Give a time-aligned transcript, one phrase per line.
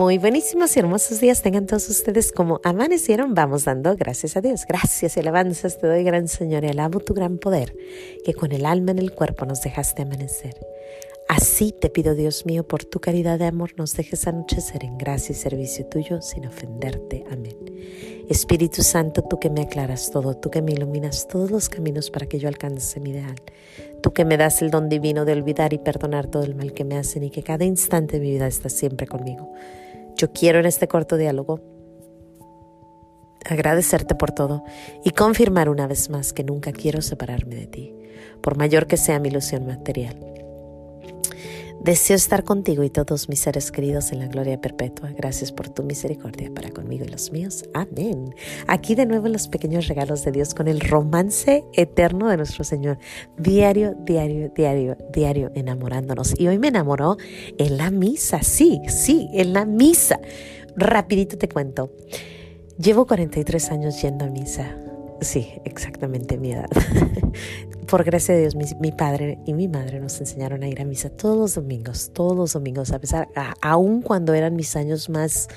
[0.00, 3.34] Muy buenísimos y hermosos días tengan todos ustedes como amanecieron.
[3.34, 4.64] Vamos dando gracias a Dios.
[4.66, 7.76] Gracias y alabanzas te doy, gran Señor, y alabo tu gran poder,
[8.24, 10.56] que con el alma en el cuerpo nos dejaste amanecer.
[11.28, 15.34] Así te pido, Dios mío, por tu caridad de amor, nos dejes anochecer en gracia
[15.34, 17.26] y servicio tuyo sin ofenderte.
[17.30, 17.58] Amén.
[18.30, 22.24] Espíritu Santo, tú que me aclaras todo, tú que me iluminas todos los caminos para
[22.24, 23.36] que yo alcance mi ideal,
[24.02, 26.84] tú que me das el don divino de olvidar y perdonar todo el mal que
[26.84, 29.52] me hacen y que cada instante de mi vida estás siempre conmigo.
[30.20, 31.62] Yo quiero en este corto diálogo
[33.48, 34.64] agradecerte por todo
[35.02, 37.94] y confirmar una vez más que nunca quiero separarme de ti,
[38.42, 40.29] por mayor que sea mi ilusión material.
[41.82, 45.12] Deseo estar contigo y todos mis seres queridos en la gloria perpetua.
[45.16, 47.64] Gracias por tu misericordia para conmigo y los míos.
[47.72, 48.34] Amén.
[48.66, 52.98] Aquí de nuevo los pequeños regalos de Dios con el romance eterno de nuestro Señor.
[53.38, 56.38] Diario, diario, diario, diario enamorándonos.
[56.38, 57.16] Y hoy me enamoró
[57.56, 58.42] en la misa.
[58.42, 60.20] Sí, sí, en la misa.
[60.76, 61.92] Rapidito te cuento.
[62.76, 64.89] Llevo 43 años yendo a misa.
[65.20, 66.68] Sí, exactamente mi edad.
[67.86, 71.10] Por gracia de Dios, mi, padre y mi madre nos enseñaron a ir a misa
[71.10, 73.28] todos los domingos, todos los domingos, a pesar,
[73.60, 75.48] aún cuando eran mis años más,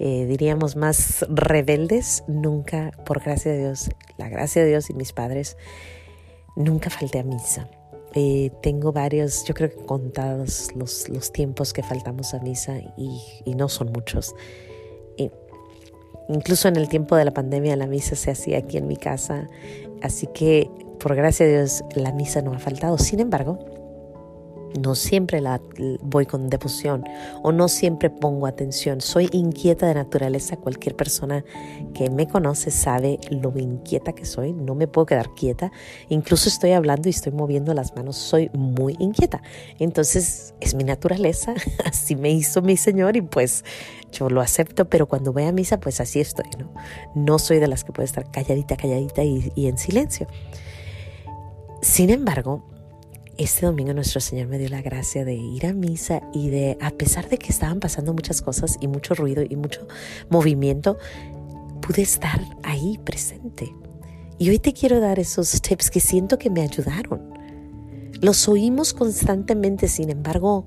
[0.00, 5.12] eh, diríamos, más rebeldes, nunca, por gracia de Dios, la gracia de Dios y mis
[5.12, 5.56] padres,
[6.56, 7.68] nunca falté a misa.
[8.14, 13.54] Eh, tengo varios, yo creo que contados los, los tiempos que faltamos a misa y
[13.54, 14.34] no son muchos.
[16.28, 19.48] Incluso en el tiempo de la pandemia la misa se hacía aquí en mi casa,
[20.02, 22.96] así que por gracia de Dios la misa no ha faltado.
[22.98, 23.58] Sin embargo,
[24.78, 25.60] no siempre la
[26.02, 27.04] voy con devoción
[27.42, 29.00] o no siempre pongo atención.
[29.00, 30.56] Soy inquieta de naturaleza.
[30.56, 31.44] Cualquier persona
[31.94, 34.52] que me conoce sabe lo inquieta que soy.
[34.52, 35.70] No me puedo quedar quieta.
[36.08, 38.16] Incluso estoy hablando y estoy moviendo las manos.
[38.16, 39.42] Soy muy inquieta.
[39.78, 41.54] Entonces es mi naturaleza.
[41.84, 43.64] Así me hizo mi Señor y pues
[44.12, 44.88] yo lo acepto.
[44.88, 46.46] Pero cuando voy a misa pues así estoy.
[46.58, 46.72] No,
[47.14, 50.26] no soy de las que puede estar calladita, calladita y, y en silencio.
[51.80, 52.64] Sin embargo,
[53.38, 56.90] este domingo nuestro Señor me dio la gracia de ir a misa y de, a
[56.90, 59.86] pesar de que estaban pasando muchas cosas y mucho ruido y mucho
[60.28, 60.98] movimiento,
[61.80, 63.74] pude estar ahí presente.
[64.38, 67.32] Y hoy te quiero dar esos tips que siento que me ayudaron.
[68.20, 70.66] Los oímos constantemente, sin embargo,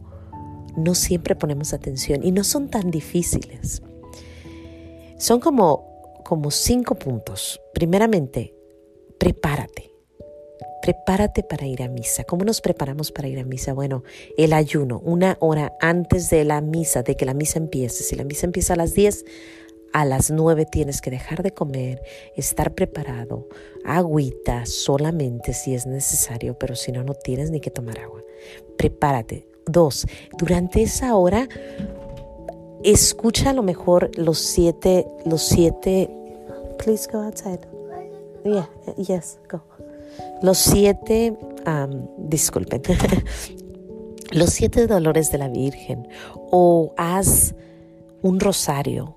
[0.76, 3.82] no siempre ponemos atención y no son tan difíciles.
[5.18, 7.60] Son como, como cinco puntos.
[7.74, 8.54] Primeramente,
[9.18, 9.97] prepárate
[10.88, 12.24] prepárate para ir a misa.
[12.24, 13.74] ¿Cómo nos preparamos para ir a misa?
[13.74, 14.06] Bueno,
[14.38, 18.06] el ayuno, una hora antes de la misa, de que la misa empiece.
[18.06, 19.26] Si la misa empieza a las 10,
[19.92, 22.02] a las 9 tienes que dejar de comer,
[22.38, 23.50] estar preparado,
[23.84, 28.24] agüita solamente si es necesario, pero si no, no tienes ni que tomar agua.
[28.78, 29.46] Prepárate.
[29.66, 30.06] Dos,
[30.38, 31.50] durante esa hora,
[32.86, 36.10] escucha a lo mejor los siete, los siete,
[36.78, 37.60] please go outside.
[38.46, 39.67] Yeah, yes, go.
[40.42, 41.38] Los siete,
[42.18, 42.82] disculpen,
[44.32, 46.08] los siete dolores de la Virgen,
[46.52, 47.56] o haz
[48.22, 49.16] un rosario,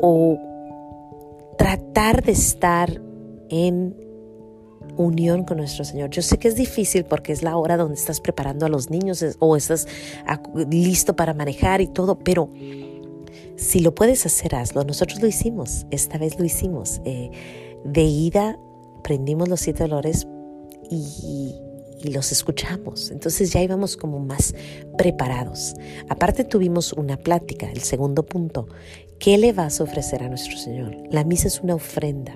[0.00, 0.38] o
[1.56, 3.00] tratar de estar
[3.48, 3.94] en
[4.96, 6.10] unión con nuestro Señor.
[6.10, 9.24] Yo sé que es difícil porque es la hora donde estás preparando a los niños
[9.38, 9.86] o estás
[10.70, 12.50] listo para manejar y todo, pero
[13.56, 14.84] si lo puedes hacer, hazlo.
[14.84, 17.00] Nosotros lo hicimos, esta vez lo hicimos.
[17.04, 17.30] Eh,
[17.84, 18.58] de ida
[18.98, 20.26] aprendimos los siete dolores
[20.90, 21.54] y,
[22.02, 23.10] los escuchamos.
[23.10, 24.54] Entonces ya íbamos como más
[24.96, 25.74] preparados.
[26.08, 28.68] Aparte tuvimos una plática, el segundo punto.
[29.18, 30.96] ¿Qué le vas a ofrecer a nuestro Señor?
[31.10, 32.34] La misa es una ofrenda.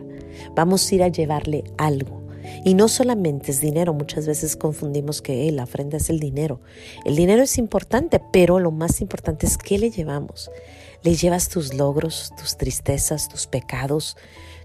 [0.54, 2.25] Vamos a ir a llevarle algo.
[2.64, 6.60] Y no solamente es dinero, muchas veces confundimos que la ofrenda es el dinero.
[7.04, 10.50] El dinero es importante, pero lo más importante es qué le llevamos.
[11.03, 14.16] Le llevas tus logros, tus tristezas, tus pecados,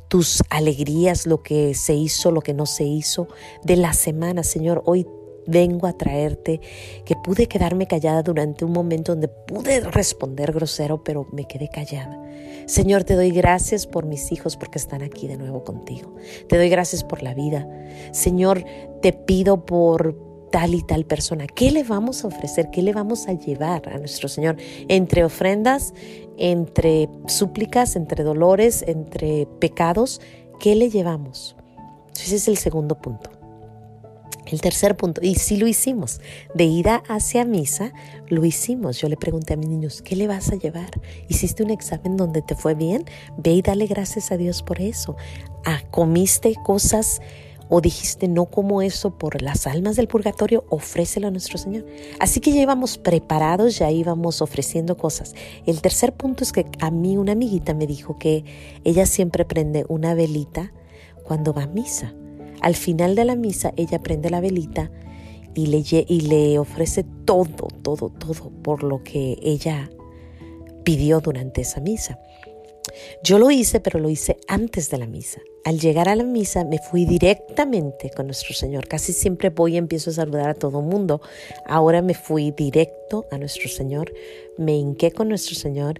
[0.09, 3.27] tus alegrías, lo que se hizo, lo que no se hizo
[3.63, 4.43] de la semana.
[4.43, 5.07] Señor, hoy
[5.47, 6.61] vengo a traerte
[7.05, 12.21] que pude quedarme callada durante un momento donde pude responder grosero, pero me quedé callada.
[12.65, 16.15] Señor, te doy gracias por mis hijos porque están aquí de nuevo contigo.
[16.47, 17.67] Te doy gracias por la vida.
[18.11, 18.63] Señor,
[19.01, 21.47] te pido por tal y tal persona.
[21.47, 22.69] ¿Qué le vamos a ofrecer?
[22.71, 24.57] ¿Qué le vamos a llevar a nuestro Señor?
[24.87, 25.93] Entre ofrendas,
[26.37, 30.21] entre súplicas, entre dolores, entre pecados,
[30.59, 31.55] ¿qué le llevamos?
[32.15, 33.29] Ese es el segundo punto.
[34.45, 36.21] El tercer punto, y sí lo hicimos,
[36.55, 37.93] de ida hacia misa,
[38.27, 38.99] lo hicimos.
[38.99, 40.89] Yo le pregunté a mis niños, ¿qué le vas a llevar?
[41.27, 43.05] ¿Hiciste un examen donde te fue bien?
[43.37, 45.15] Ve y dale gracias a Dios por eso.
[45.65, 47.21] Ah, comiste cosas
[47.69, 51.85] o dijiste no como eso por las almas del purgatorio, ofrécelo a nuestro Señor.
[52.19, 55.35] Así que ya íbamos preparados, ya íbamos ofreciendo cosas.
[55.65, 58.43] El tercer punto es que a mí una amiguita me dijo que
[58.83, 60.73] ella siempre prende una velita
[61.23, 62.13] cuando va a misa.
[62.61, 64.91] Al final de la misa ella prende la velita
[65.53, 69.89] y le, y le ofrece todo, todo, todo por lo que ella
[70.83, 72.19] pidió durante esa misa.
[73.23, 75.41] Yo lo hice, pero lo hice antes de la misa.
[75.65, 78.87] Al llegar a la misa me fui directamente con nuestro Señor.
[78.87, 81.21] Casi siempre voy y empiezo a saludar a todo mundo.
[81.65, 84.13] Ahora me fui directo a nuestro Señor,
[84.57, 85.99] me hinqué con nuestro Señor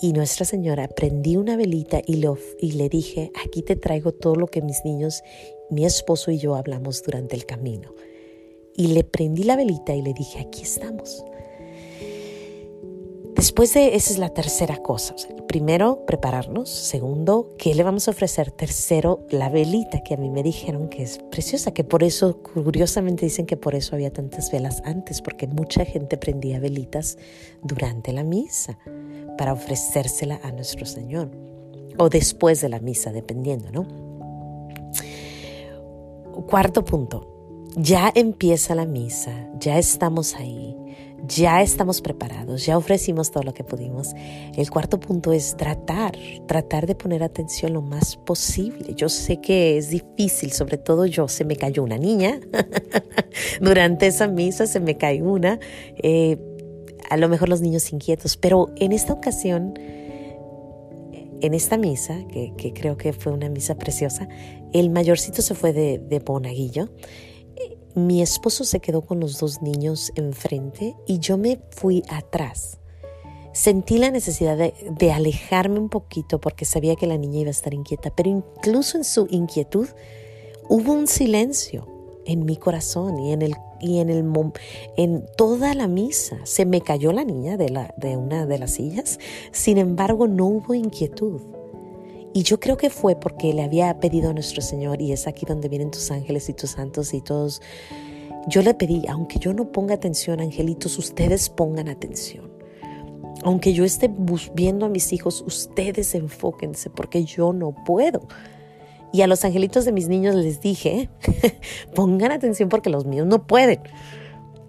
[0.00, 2.22] y Nuestra Señora prendí una velita y,
[2.58, 5.22] y le dije, aquí te traigo todo lo que mis niños,
[5.70, 7.94] mi esposo y yo hablamos durante el camino.
[8.76, 11.24] Y le prendí la velita y le dije, aquí estamos.
[13.44, 15.14] Después de esa es la tercera cosa.
[15.46, 16.70] primero, prepararnos.
[16.70, 18.50] Segundo, ¿qué le vamos a ofrecer?
[18.50, 23.26] Tercero, la velita que a mí me dijeron que es preciosa, que por eso, curiosamente
[23.26, 27.18] dicen que por eso había tantas velas antes, porque mucha gente prendía velitas
[27.62, 28.78] durante la misa
[29.36, 31.30] para ofrecérsela a nuestro Señor.
[31.98, 33.86] O después de la misa, dependiendo, ¿no?
[36.46, 40.74] Cuarto punto, ya empieza la misa, ya estamos ahí
[41.26, 44.14] ya estamos preparados, ya ofrecimos todo lo que pudimos.
[44.56, 46.16] El cuarto punto es tratar,
[46.46, 48.94] tratar de poner atención lo más posible.
[48.94, 52.40] Yo sé que es difícil, sobre todo yo, se me cayó una niña.
[53.60, 55.58] Durante esa misa se me cayó una.
[56.02, 56.38] Eh,
[57.10, 59.74] a lo mejor los niños inquietos, pero en esta ocasión,
[61.40, 64.28] en esta misa, que, creo que fue una misa preciosa,
[64.72, 66.88] el mayorcito se fue de, de Bonaguillo
[67.94, 72.78] mi esposo se quedó con los dos niños enfrente y yo me fui atrás.
[73.52, 77.72] Sentí la necesidad de, alejarme un poquito porque sabía que la niña iba a estar
[77.72, 79.88] inquieta, pero incluso en su inquietud
[80.68, 81.86] hubo un silencio
[82.26, 84.24] en mi corazón y en el y en el
[84.96, 88.72] en toda la misa se me cayó la niña de la de una de las
[88.72, 89.20] sillas.
[89.52, 91.53] Sin embargo, no hubo inquietud.
[92.36, 95.46] Y yo creo que fue porque le había pedido a nuestro Señor, y es aquí
[95.46, 97.62] donde vienen tus ángeles y tus santos y todos.
[98.48, 102.52] Yo le pedí, aunque yo no ponga atención, angelitos, ustedes pongan atención.
[103.44, 104.10] Aunque yo esté
[104.52, 108.26] viendo a mis hijos, ustedes enfóquense porque yo no puedo.
[109.12, 111.10] Y a los angelitos de mis niños les dije,
[111.94, 113.78] pongan atención porque los míos no pueden.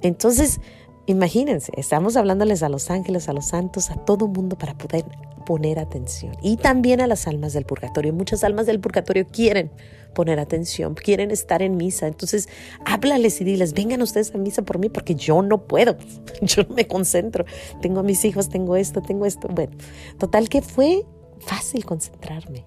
[0.03, 0.61] Entonces,
[1.07, 5.05] imagínense, estamos hablándoles a los ángeles, a los santos, a todo mundo para poder
[5.45, 6.35] poner atención.
[6.41, 8.13] Y también a las almas del purgatorio.
[8.13, 9.71] Muchas almas del purgatorio quieren
[10.15, 12.07] poner atención, quieren estar en misa.
[12.07, 12.49] Entonces,
[12.85, 15.97] háblales y diles, vengan ustedes a misa por mí porque yo no puedo,
[16.41, 17.45] yo no me concentro.
[17.81, 19.47] Tengo a mis hijos, tengo esto, tengo esto.
[19.47, 19.77] Bueno,
[20.17, 21.05] total que fue
[21.39, 22.63] fácil concentrarme.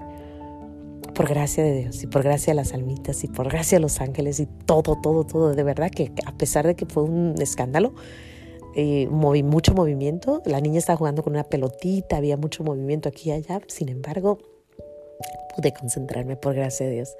[1.15, 4.01] Por gracia de Dios y por gracia de las almitas y por gracia de los
[4.01, 5.53] ángeles y todo, todo, todo.
[5.53, 7.93] De verdad que a pesar de que fue un escándalo,
[8.75, 10.43] eh, mucho movimiento.
[10.45, 13.61] La niña estaba jugando con una pelotita, había mucho movimiento aquí y allá.
[13.67, 14.39] Sin embargo,
[15.57, 17.17] pude concentrarme por gracia de Dios.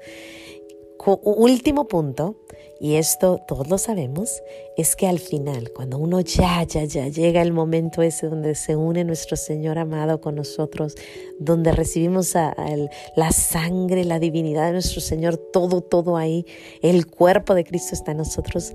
[1.23, 2.35] último punto,
[2.79, 4.41] y esto todos lo sabemos,
[4.77, 8.75] es que al final, cuando uno ya, ya, ya llega el momento ese donde se
[8.75, 10.95] une nuestro Señor amado con nosotros,
[11.39, 16.45] donde recibimos la sangre, la divinidad de nuestro Señor, todo, todo ahí,
[16.81, 18.73] el cuerpo de Cristo está en nosotros,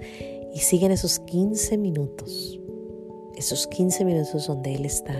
[0.55, 2.60] y siguen esos 15 minutos
[3.36, 5.14] esos 15 minutos donde Él está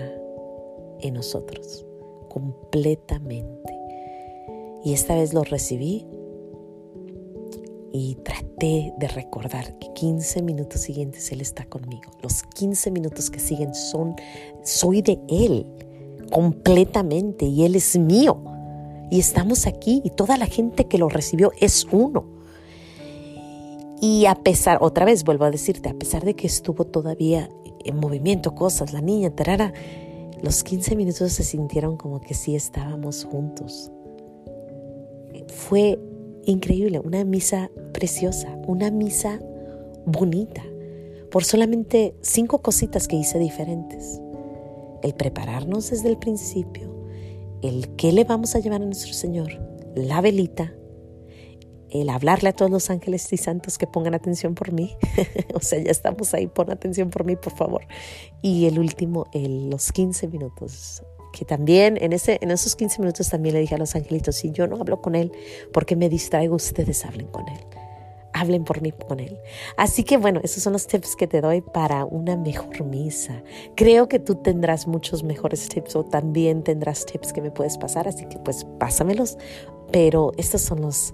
[1.01, 1.85] en nosotros,
[2.29, 3.73] completamente.
[4.83, 6.05] Y esta vez lo recibí
[7.91, 12.11] y traté de recordar que 15 minutos siguientes Él está conmigo.
[12.21, 14.15] Los 15 minutos que siguen son,
[14.63, 15.65] soy de Él
[16.31, 18.37] completamente y Él es mío.
[19.09, 22.25] Y estamos aquí y toda la gente que lo recibió es uno.
[24.01, 27.49] Y a pesar, otra vez vuelvo a decirte, a pesar de que estuvo todavía
[27.85, 29.73] en movimiento, cosas, la niña, tarara.
[30.41, 33.91] Los 15 minutos se sintieron como que sí estábamos juntos.
[35.47, 35.99] Fue
[36.45, 39.39] increíble, una misa preciosa, una misa
[40.05, 40.63] bonita,
[41.31, 44.21] por solamente cinco cositas que hice diferentes.
[45.01, 46.93] El prepararnos desde el principio,
[47.61, 49.59] el qué le vamos a llevar a nuestro Señor,
[49.95, 50.73] la velita,
[52.01, 54.95] el hablarle a todos los ángeles y santos que pongan atención por mí.
[55.53, 57.87] o sea, ya estamos ahí, pon atención por mí, por favor.
[58.41, 61.03] Y el último, el, los 15 minutos.
[61.33, 64.51] Que también en, ese, en esos 15 minutos también le dije a los angelitos, si
[64.51, 65.31] yo no hablo con él,
[65.73, 67.59] porque me distraigo, ustedes hablen con él.
[68.31, 69.37] Hablen por mí con él.
[69.77, 73.43] Así que bueno, esos son los tips que te doy para una mejor misa.
[73.75, 78.07] Creo que tú tendrás muchos mejores tips o también tendrás tips que me puedes pasar,
[78.07, 79.37] así que pues pásamelos.
[79.91, 81.13] Pero estos son los,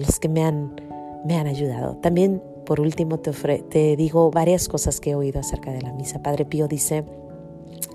[0.00, 0.80] los que me han,
[1.24, 1.96] me han ayudado.
[1.96, 6.22] También, por último, te, te digo varias cosas que he oído acerca de la misa.
[6.22, 7.04] Padre Pío dice,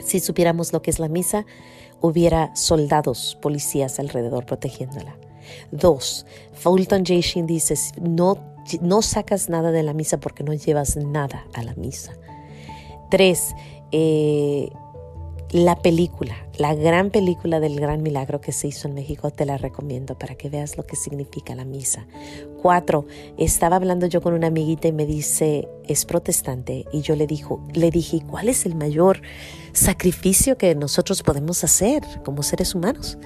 [0.04, 1.46] si supiéramos lo que es la misa,
[2.02, 5.18] hubiera soldados, policías alrededor protegiéndola.
[5.72, 7.20] Dos, Fulton J.
[7.22, 8.38] Sheen dice, no,
[8.82, 12.14] no sacas nada de la misa porque no llevas nada a la misa.
[13.10, 13.54] Tres,
[13.92, 14.70] eh,
[15.52, 19.58] la película, la gran película del gran milagro que se hizo en México, te la
[19.58, 22.06] recomiendo para que veas lo que significa la misa.
[22.62, 23.06] Cuatro,
[23.38, 27.62] estaba hablando yo con una amiguita y me dice, es protestante, y yo le, dijo,
[27.74, 29.22] le dije, ¿cuál es el mayor
[29.74, 33.18] sacrificio que nosotros podemos hacer como seres humanos?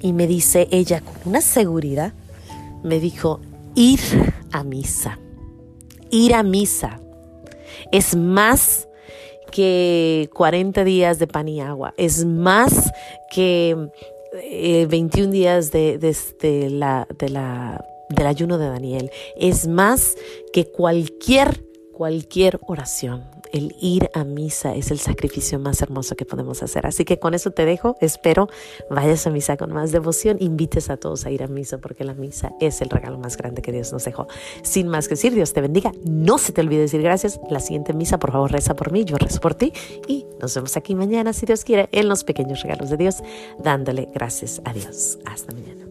[0.00, 2.12] Y me dice ella con una seguridad,
[2.82, 3.40] me dijo,
[3.74, 4.00] ir
[4.50, 5.18] a misa,
[6.10, 7.00] ir a misa
[7.90, 8.88] es más
[9.52, 12.92] que 40 días de pan y agua, es más
[13.30, 13.76] que
[14.88, 20.16] 21 eh, días de, de, la, la, del ayuno de Daniel, es más
[20.52, 21.62] que cualquier,
[21.92, 26.86] cualquier oración el ir a misa es el sacrificio más hermoso que podemos hacer.
[26.86, 27.96] Así que con eso te dejo.
[28.00, 28.48] Espero
[28.90, 30.38] vayas a misa con más devoción.
[30.40, 33.62] Invites a todos a ir a misa porque la misa es el regalo más grande
[33.62, 34.26] que Dios nos dejó.
[34.62, 35.92] Sin más que decir, Dios te bendiga.
[36.04, 37.38] No se te olvide decir gracias.
[37.50, 39.04] La siguiente misa, por favor, reza por mí.
[39.04, 39.72] Yo rezo por ti.
[40.08, 43.22] Y nos vemos aquí mañana, si Dios quiere, en los pequeños regalos de Dios,
[43.62, 45.18] dándole gracias a Dios.
[45.26, 45.81] Hasta mañana.